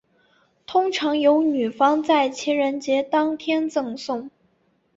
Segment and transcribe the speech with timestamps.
[0.65, 4.31] 通常由女方在情人节当天赠送。